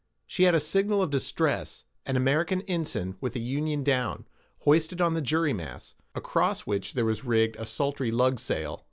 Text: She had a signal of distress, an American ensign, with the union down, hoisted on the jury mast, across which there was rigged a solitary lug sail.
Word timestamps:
She 0.25 0.45
had 0.45 0.55
a 0.55 0.59
signal 0.59 1.03
of 1.03 1.11
distress, 1.11 1.85
an 2.07 2.15
American 2.17 2.61
ensign, 2.63 3.17
with 3.21 3.33
the 3.33 3.39
union 3.39 3.83
down, 3.83 4.25
hoisted 4.61 4.99
on 4.99 5.13
the 5.13 5.21
jury 5.21 5.53
mast, 5.53 5.93
across 6.15 6.61
which 6.61 6.95
there 6.95 7.05
was 7.05 7.23
rigged 7.23 7.55
a 7.57 7.67
solitary 7.67 8.09
lug 8.09 8.39
sail. 8.39 8.79